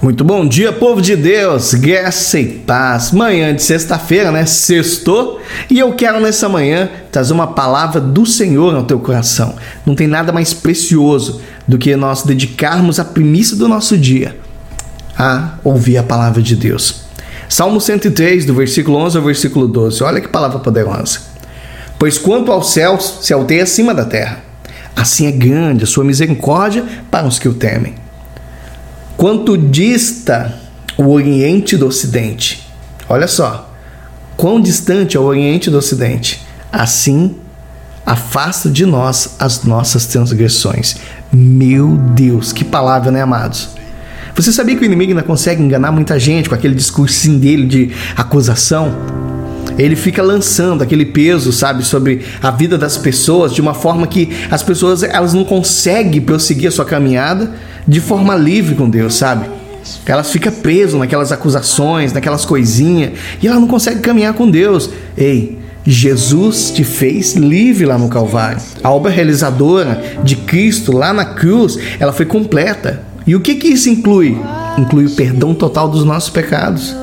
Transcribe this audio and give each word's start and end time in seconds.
Muito 0.00 0.22
bom 0.24 0.46
dia, 0.46 0.74
povo 0.74 1.00
de 1.00 1.16
Deus, 1.16 1.72
graça 1.72 2.38
e 2.38 2.44
paz. 2.44 3.12
Manhã 3.12 3.54
de 3.54 3.62
sexta-feira, 3.62 4.30
né? 4.30 4.44
Sextou. 4.44 5.40
E 5.70 5.78
eu 5.78 5.94
quero 5.94 6.20
nessa 6.20 6.50
manhã 6.50 6.90
trazer 7.10 7.32
uma 7.32 7.46
palavra 7.46 7.98
do 7.98 8.26
Senhor 8.26 8.74
ao 8.74 8.84
teu 8.84 9.00
coração. 9.00 9.56
Não 9.86 9.94
tem 9.94 10.06
nada 10.06 10.32
mais 10.32 10.52
precioso 10.52 11.40
do 11.66 11.78
que 11.78 11.96
nós 11.96 12.22
dedicarmos 12.22 13.00
a 13.00 13.06
primícia 13.06 13.56
do 13.56 13.66
nosso 13.68 13.96
dia 13.96 14.36
a 15.18 15.54
ouvir 15.64 15.96
a 15.96 16.02
palavra 16.02 16.42
de 16.42 16.54
Deus. 16.54 17.06
Salmo 17.48 17.80
103, 17.80 18.44
do 18.44 18.54
versículo 18.54 18.98
11 18.98 19.16
ao 19.16 19.24
versículo 19.24 19.66
12. 19.66 20.02
Olha 20.02 20.20
que 20.20 20.28
palavra 20.28 20.58
poderosa. 20.58 21.20
Pois 21.98 22.18
quanto 22.18 22.52
aos 22.52 22.70
céus 22.70 23.20
se 23.22 23.32
alteia 23.32 23.62
acima 23.62 23.94
da 23.94 24.04
terra, 24.04 24.40
assim 24.94 25.26
é 25.26 25.32
grande 25.32 25.84
a 25.84 25.86
sua 25.86 26.04
misericórdia 26.04 26.84
para 27.10 27.26
os 27.26 27.38
que 27.38 27.48
o 27.48 27.54
temem. 27.54 27.94
Quanto 29.16 29.56
dista 29.56 30.54
o 30.96 31.08
Oriente 31.10 31.76
do 31.76 31.86
Ocidente. 31.86 32.66
Olha 33.08 33.26
só, 33.26 33.72
quão 34.36 34.60
distante 34.60 35.16
é 35.16 35.20
o 35.20 35.24
Oriente 35.24 35.70
do 35.70 35.78
Ocidente. 35.78 36.42
Assim 36.72 37.36
afasta 38.04 38.70
de 38.70 38.86
nós 38.86 39.36
as 39.38 39.64
nossas 39.64 40.06
transgressões. 40.06 40.96
Meu 41.32 41.96
Deus, 41.96 42.52
que 42.52 42.64
palavra, 42.64 43.10
né, 43.10 43.20
amados? 43.22 43.70
Você 44.34 44.52
sabia 44.52 44.76
que 44.76 44.82
o 44.82 44.84
inimigo 44.84 45.12
ainda 45.12 45.22
consegue 45.22 45.62
enganar 45.62 45.90
muita 45.90 46.18
gente 46.18 46.48
com 46.48 46.54
aquele 46.54 46.74
discursinho 46.74 47.38
dele 47.38 47.66
de 47.66 47.90
acusação? 48.14 48.94
Ele 49.78 49.96
fica 49.96 50.22
lançando 50.22 50.82
aquele 50.82 51.04
peso, 51.04 51.52
sabe, 51.52 51.84
sobre 51.84 52.22
a 52.42 52.50
vida 52.50 52.78
das 52.78 52.96
pessoas 52.96 53.52
de 53.52 53.60
uma 53.60 53.74
forma 53.74 54.06
que 54.06 54.30
as 54.50 54.62
pessoas 54.62 55.02
elas 55.02 55.34
não 55.34 55.44
conseguem 55.44 56.20
prosseguir 56.20 56.68
a 56.68 56.72
sua 56.72 56.84
caminhada 56.84 57.52
de 57.86 58.00
forma 58.00 58.34
livre 58.34 58.74
com 58.74 58.88
Deus, 58.88 59.14
sabe? 59.14 59.48
Elas 60.04 60.30
ficam 60.30 60.52
presas 60.52 60.98
naquelas 60.98 61.30
acusações, 61.30 62.12
naquelas 62.12 62.44
coisinhas, 62.44 63.12
e 63.40 63.46
ela 63.46 63.60
não 63.60 63.68
consegue 63.68 64.00
caminhar 64.00 64.34
com 64.34 64.50
Deus. 64.50 64.90
Ei, 65.16 65.58
Jesus 65.84 66.72
te 66.72 66.82
fez 66.82 67.34
livre 67.34 67.86
lá 67.86 67.96
no 67.96 68.08
Calvário. 68.08 68.60
A 68.82 68.90
obra 68.90 69.12
realizadora 69.12 70.02
de 70.24 70.34
Cristo 70.34 70.90
lá 70.90 71.12
na 71.12 71.24
cruz, 71.24 71.78
ela 72.00 72.12
foi 72.12 72.26
completa. 72.26 73.02
E 73.26 73.36
o 73.36 73.40
que, 73.40 73.54
que 73.54 73.68
isso 73.68 73.88
inclui? 73.88 74.36
Inclui 74.76 75.06
o 75.06 75.10
perdão 75.10 75.54
total 75.54 75.88
dos 75.88 76.04
nossos 76.04 76.30
pecados. 76.30 76.94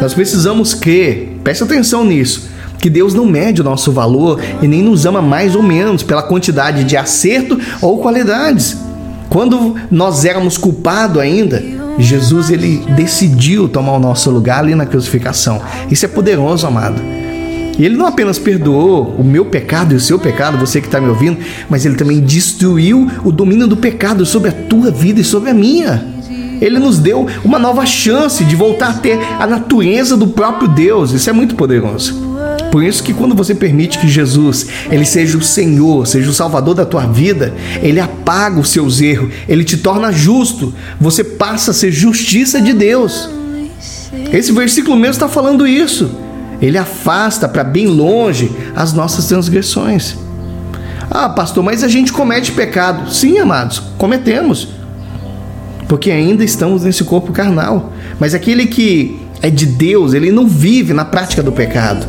Nós 0.00 0.12
precisamos 0.12 0.74
crer, 0.74 1.35
preste 1.46 1.62
atenção 1.62 2.04
nisso, 2.04 2.48
que 2.80 2.90
Deus 2.90 3.14
não 3.14 3.24
mede 3.24 3.60
o 3.60 3.64
nosso 3.64 3.92
valor 3.92 4.40
e 4.60 4.66
nem 4.66 4.82
nos 4.82 5.06
ama 5.06 5.22
mais 5.22 5.54
ou 5.54 5.62
menos 5.62 6.02
pela 6.02 6.20
quantidade 6.20 6.82
de 6.82 6.96
acerto 6.96 7.56
ou 7.80 8.00
qualidades. 8.00 8.76
Quando 9.28 9.76
nós 9.88 10.24
éramos 10.24 10.58
culpados 10.58 11.22
ainda, 11.22 11.62
Jesus 12.00 12.50
ele 12.50 12.84
decidiu 12.96 13.68
tomar 13.68 13.92
o 13.92 14.00
nosso 14.00 14.28
lugar 14.28 14.58
ali 14.58 14.74
na 14.74 14.86
crucificação. 14.86 15.62
Isso 15.88 16.04
é 16.04 16.08
poderoso, 16.08 16.66
amado. 16.66 17.00
E 17.78 17.84
ele 17.84 17.96
não 17.96 18.08
apenas 18.08 18.40
perdoou 18.40 19.14
o 19.16 19.22
meu 19.22 19.44
pecado 19.44 19.92
e 19.92 19.96
o 19.96 20.00
seu 20.00 20.18
pecado, 20.18 20.58
você 20.58 20.80
que 20.80 20.88
está 20.88 21.00
me 21.00 21.08
ouvindo, 21.08 21.38
mas 21.70 21.86
ele 21.86 21.94
também 21.94 22.18
destruiu 22.18 23.08
o 23.24 23.30
domínio 23.30 23.68
do 23.68 23.76
pecado 23.76 24.26
sobre 24.26 24.48
a 24.48 24.52
tua 24.52 24.90
vida 24.90 25.20
e 25.20 25.24
sobre 25.24 25.50
a 25.50 25.54
minha. 25.54 26.15
Ele 26.60 26.78
nos 26.78 26.98
deu 26.98 27.26
uma 27.44 27.58
nova 27.58 27.84
chance 27.84 28.44
de 28.44 28.56
voltar 28.56 28.90
a 28.90 28.94
ter 28.94 29.18
a 29.38 29.46
natureza 29.46 30.16
do 30.16 30.28
próprio 30.28 30.68
Deus. 30.68 31.12
Isso 31.12 31.28
é 31.28 31.32
muito 31.32 31.54
poderoso. 31.54 32.26
Por 32.70 32.82
isso 32.82 33.02
que 33.02 33.14
quando 33.14 33.34
você 33.34 33.54
permite 33.54 33.98
que 33.98 34.08
Jesus, 34.08 34.66
ele 34.90 35.04
seja 35.04 35.38
o 35.38 35.42
Senhor, 35.42 36.06
seja 36.06 36.30
o 36.30 36.34
Salvador 36.34 36.74
da 36.74 36.84
tua 36.84 37.06
vida, 37.06 37.54
ele 37.82 38.00
apaga 38.00 38.60
os 38.60 38.70
seus 38.70 39.00
erros, 39.00 39.32
ele 39.48 39.64
te 39.64 39.76
torna 39.78 40.12
justo, 40.12 40.74
você 41.00 41.24
passa 41.24 41.70
a 41.70 41.74
ser 41.74 41.90
justiça 41.90 42.60
de 42.60 42.72
Deus. 42.72 43.30
Esse 44.32 44.52
versículo 44.52 44.96
mesmo 44.96 45.12
está 45.12 45.28
falando 45.28 45.66
isso. 45.66 46.10
Ele 46.60 46.78
afasta 46.78 47.48
para 47.48 47.62
bem 47.62 47.86
longe 47.86 48.50
as 48.74 48.92
nossas 48.92 49.26
transgressões. 49.26 50.16
Ah, 51.10 51.28
pastor, 51.28 51.62
mas 51.62 51.84
a 51.84 51.88
gente 51.88 52.12
comete 52.12 52.52
pecado. 52.52 53.12
Sim, 53.12 53.38
amados, 53.38 53.78
cometemos. 53.96 54.68
Porque 55.88 56.10
ainda 56.10 56.44
estamos 56.44 56.82
nesse 56.82 57.04
corpo 57.04 57.32
carnal. 57.32 57.92
Mas 58.18 58.34
aquele 58.34 58.66
que 58.66 59.18
é 59.42 59.50
de 59.50 59.66
Deus, 59.66 60.14
ele 60.14 60.30
não 60.30 60.46
vive 60.46 60.92
na 60.92 61.04
prática 61.04 61.42
do 61.42 61.52
pecado. 61.52 62.06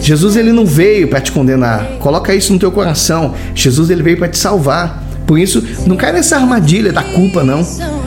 Jesus 0.00 0.36
ele 0.36 0.52
não 0.52 0.64
veio 0.64 1.08
para 1.08 1.20
te 1.20 1.32
condenar. 1.32 1.84
Coloca 1.98 2.34
isso 2.34 2.52
no 2.52 2.58
teu 2.58 2.70
coração. 2.70 3.34
Jesus 3.54 3.90
ele 3.90 4.02
veio 4.02 4.18
para 4.18 4.28
te 4.28 4.38
salvar. 4.38 5.04
Por 5.26 5.38
isso, 5.38 5.62
não 5.86 5.96
cai 5.96 6.12
nessa 6.12 6.36
armadilha 6.36 6.92
da 6.92 7.02
culpa 7.02 7.42
não, 7.42 7.66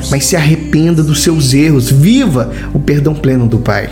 mas 0.10 0.24
se 0.24 0.38
arrependa 0.38 1.04
dos 1.04 1.22
seus 1.22 1.54
erros, 1.54 1.92
viva 1.92 2.50
o 2.74 2.80
perdão 2.80 3.14
pleno 3.14 3.46
do 3.46 3.58
Pai. 3.58 3.90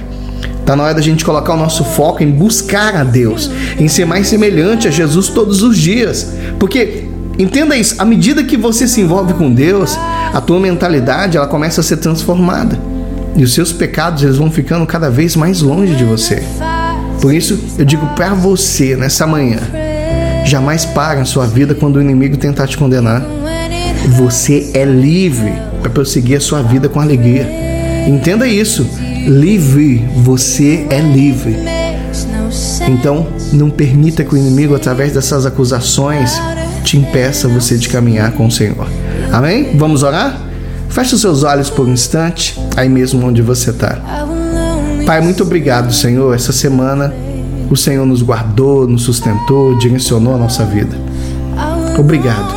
Tá 0.66 0.78
na 0.78 0.84
hora 0.84 0.94
da 0.94 1.02
gente 1.02 1.26
colocar 1.26 1.54
o 1.54 1.58
nosso 1.58 1.84
foco 1.84 2.24
em 2.24 2.32
buscar 2.32 2.96
a 2.96 3.04
Deus, 3.04 3.52
em 3.78 3.90
ser 3.90 4.06
mais 4.06 4.28
semelhante 4.28 4.88
a 4.88 4.92
Jesus 4.92 5.28
todos 5.28 5.62
os 5.62 5.78
dias. 5.78 6.34
Porque 6.58 7.06
entenda 7.38 7.76
isso, 7.76 7.96
à 7.98 8.06
medida 8.06 8.44
que 8.44 8.58
você 8.58 8.88
se 8.88 9.02
envolve 9.02 9.34
com 9.34 9.52
Deus, 9.52 9.98
a 10.34 10.42
tua 10.42 10.60
mentalidade 10.60 11.38
ela 11.38 11.48
começa 11.48 11.82
a 11.82 11.84
ser 11.84 11.98
transformada. 11.98 12.80
E 13.36 13.44
os 13.44 13.54
seus 13.54 13.72
pecados 13.72 14.24
eles 14.24 14.38
vão 14.38 14.50
ficando 14.50 14.86
cada 14.86 15.10
vez 15.10 15.36
mais 15.36 15.62
longe 15.62 15.96
de 15.96 16.04
você. 16.04 16.44
Por 17.22 17.34
isso, 17.34 17.60
eu 17.78 17.86
digo 17.86 18.06
para 18.16 18.34
você 18.34 18.96
nessa 18.96 19.28
manhã: 19.28 19.60
jamais 20.46 20.86
pare 20.86 21.20
a 21.20 21.26
sua 21.26 21.46
vida 21.46 21.76
quando 21.76 21.98
o 21.98 22.02
inimigo 22.02 22.38
tentar 22.38 22.68
te 22.68 22.78
condenar. 22.78 23.24
Você 24.10 24.72
é 24.74 24.86
livre 24.86 25.54
para 25.82 25.90
prosseguir 25.92 26.38
a 26.38 26.42
sua 26.42 26.62
vida 26.62 26.90
com 26.90 27.00
alegria. 27.00 27.48
Entenda 28.08 28.48
isso. 28.48 28.88
Livre, 29.28 30.08
você 30.16 30.88
é 30.90 31.00
livre. 31.00 31.58
Então, 32.88 33.28
não 33.52 33.70
permita 33.70 34.24
que 34.24 34.34
o 34.34 34.38
inimigo, 34.38 34.74
através 34.74 35.14
dessas 35.14 35.46
acusações, 35.46 36.40
te 36.88 36.98
impeça 36.98 37.50
você 37.50 37.78
de 37.78 37.90
caminhar 37.90 38.32
com 38.32 38.48
o 38.48 38.52
Senhor. 38.52 38.88
Amém? 39.34 39.76
Vamos 39.76 40.04
orar? 40.04 40.40
Feche 40.88 41.16
os 41.16 41.22
seus 41.22 41.44
olhos 41.44 41.70
por 41.70 41.86
um 41.86 41.92
instante, 41.92 42.58
aí 42.78 42.88
mesmo 42.88 43.28
onde 43.28 43.42
você 43.42 43.72
está. 43.72 44.00
Pai, 45.06 45.20
muito 45.20 45.44
obrigado, 45.44 45.94
Senhor. 45.94 46.34
Essa 46.34 46.54
semana 46.54 47.14
o 47.70 47.76
Senhor 47.76 48.06
nos 48.06 48.22
guardou, 48.22 48.88
nos 48.88 49.02
sustentou, 49.02 49.78
direcionou 49.78 50.34
a 50.34 50.38
nossa 50.38 50.64
vida. 50.64 50.98
Obrigado. 52.00 52.56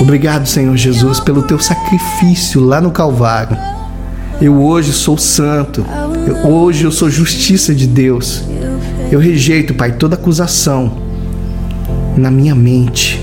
Obrigado, 0.00 0.48
Senhor 0.48 0.76
Jesus, 0.76 1.20
pelo 1.20 1.42
teu 1.42 1.60
sacrifício 1.60 2.60
lá 2.60 2.80
no 2.80 2.90
Calvário. 2.90 3.56
Eu 4.42 4.60
hoje 4.60 4.92
sou 4.92 5.16
santo. 5.16 5.86
Eu, 6.26 6.50
hoje 6.50 6.82
eu 6.82 6.90
sou 6.90 7.08
justiça 7.08 7.72
de 7.72 7.86
Deus. 7.86 8.42
Eu 9.12 9.20
rejeito, 9.20 9.74
Pai, 9.74 9.92
toda 9.92 10.16
acusação 10.16 10.92
na 12.16 12.32
minha 12.32 12.54
mente. 12.54 13.20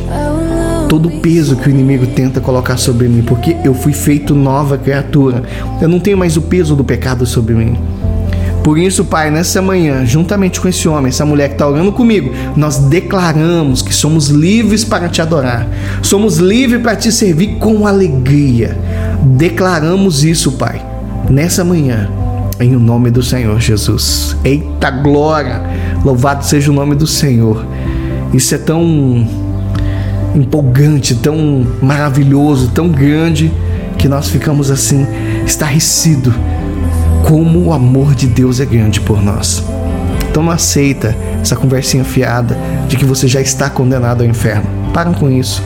Todo 0.90 1.10
o 1.10 1.20
peso 1.20 1.56
que 1.58 1.68
o 1.68 1.70
inimigo 1.70 2.08
tenta 2.08 2.40
colocar 2.40 2.78
sobre 2.78 3.08
mim, 3.08 3.22
porque 3.22 3.58
eu 3.64 3.74
fui 3.74 3.94
feito 3.94 4.34
nova 4.34 4.78
criatura. 4.78 5.44
Eu 5.82 5.90
não 5.90 6.00
tenho 6.00 6.18
mais 6.18 6.38
o 6.38 6.42
peso 6.42 6.76
do 6.76 6.84
pecado 6.84 7.26
sobre 7.26 7.54
mim. 7.54 7.78
Por 8.68 8.78
isso, 8.78 9.06
Pai, 9.06 9.32
nessa 9.32 9.62
manhã, 9.62 10.06
juntamente 10.06 10.60
com 10.60 10.68
esse 10.68 10.90
homem, 10.90 11.08
essa 11.08 11.26
mulher 11.26 11.48
que 11.48 11.54
está 11.56 11.66
orando 11.66 11.92
comigo, 11.94 12.34
nós 12.56 12.78
declaramos 12.78 13.82
que 13.82 13.94
somos 13.94 14.28
livres 14.28 14.84
para 14.84 15.08
te 15.08 15.22
adorar, 15.22 15.66
somos 16.02 16.38
livres 16.38 16.82
para 16.82 16.96
te 16.96 17.10
servir 17.10 17.56
com 17.60 17.88
alegria. 17.88 18.78
Declaramos 19.24 20.26
isso, 20.26 20.52
Pai, 20.54 20.86
nessa 21.30 21.64
manhã, 21.64 22.10
em 22.60 22.76
o 22.76 22.80
nome 22.80 23.10
do 23.10 23.24
Senhor 23.24 23.58
Jesus. 23.62 24.36
Eita 24.44 24.92
glória! 24.92 25.62
Louvado 26.04 26.44
seja 26.44 26.70
o 26.70 26.76
nome 26.76 26.96
do 26.96 27.08
Senhor. 27.08 27.66
Isso 28.34 28.54
é 28.54 28.58
tão 28.58 29.26
empolgante, 30.36 31.16
tão 31.16 31.66
maravilhoso, 31.82 32.70
tão 32.70 32.90
grande 32.90 33.52
que 33.98 34.08
nós 34.08 34.30
ficamos 34.30 34.70
assim 34.70 35.06
estarrecidos 35.46 36.34
como 37.28 37.66
o 37.66 37.74
amor 37.74 38.16
de 38.16 38.28
Deus 38.28 38.60
é 38.60 38.66
grande 38.66 39.02
por 39.02 39.22
nós. 39.22 39.64
Então 40.30 40.44
não 40.44 40.52
aceita 40.52 41.16
essa 41.42 41.56
conversinha 41.56 42.04
fiada 42.04 42.58
de 42.88 42.96
que 42.96 43.04
você 43.04 43.28
já 43.28 43.42
está 43.42 43.70
condenado 43.70 44.22
ao 44.22 44.28
inferno. 44.28 44.66
Param 44.94 45.14
com 45.14 45.30
isso. 45.30 45.62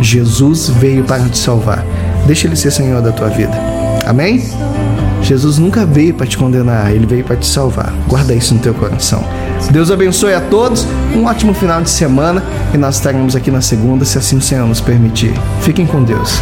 Jesus 0.00 0.68
veio 0.68 1.04
para 1.04 1.24
te 1.28 1.38
salvar. 1.38 1.84
Deixa 2.26 2.46
ele 2.46 2.54
ser 2.54 2.70
Senhor 2.70 3.02
da 3.02 3.10
tua 3.10 3.28
vida. 3.28 3.52
Amém? 4.06 4.42
Jesus 5.28 5.58
nunca 5.58 5.84
veio 5.84 6.14
para 6.14 6.26
te 6.26 6.38
condenar, 6.38 6.90
ele 6.90 7.04
veio 7.04 7.22
para 7.22 7.36
te 7.36 7.44
salvar. 7.44 7.92
Guarda 8.08 8.34
isso 8.34 8.54
no 8.54 8.60
teu 8.60 8.72
coração. 8.72 9.22
Deus 9.70 9.90
abençoe 9.90 10.32
a 10.32 10.40
todos. 10.40 10.86
Um 11.14 11.26
ótimo 11.26 11.52
final 11.52 11.82
de 11.82 11.90
semana 11.90 12.42
e 12.72 12.78
nós 12.78 12.94
estaremos 12.94 13.36
aqui 13.36 13.50
na 13.50 13.60
segunda, 13.60 14.06
se 14.06 14.16
assim 14.16 14.38
o 14.38 14.40
Senhor 14.40 14.66
nos 14.66 14.80
permitir. 14.80 15.34
Fiquem 15.60 15.84
com 15.84 16.02
Deus. 16.02 16.40